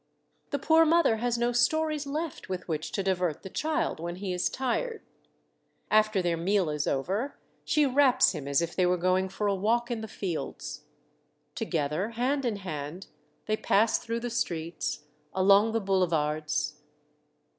The 0.49 0.57
poor 0.57 0.83
mother 0.83 1.17
has 1.17 1.37
no 1.37 1.51
stories 1.51 2.07
left 2.07 2.49
with 2.49 2.67
which 2.67 2.91
to 2.93 3.03
divert 3.03 3.43
the 3.43 3.51
child 3.51 3.99
when 3.99 4.15
he 4.15 4.33
is 4.33 4.49
tired. 4.49 5.03
After 5.91 6.23
their 6.23 6.37
meal 6.37 6.71
is 6.71 6.87
over, 6.87 7.37
she 7.63 7.85
wraps 7.85 8.31
him 8.31 8.47
as 8.47 8.63
if 8.63 8.75
they 8.75 8.87
were 8.87 8.97
going 8.97 9.29
for 9.29 9.45
a 9.45 9.53
walk 9.53 9.91
in 9.91 10.01
the 10.01 10.07
fields. 10.07 10.85
Together, 11.53 12.09
hand 12.17 12.45
in 12.45 12.55
hand, 12.55 13.09
they 13.45 13.55
pass 13.55 13.99
through 13.99 14.21
the 14.21 14.31
streets, 14.31 15.03
along 15.35 15.71
the 15.71 15.79
boulevards. 15.79 16.77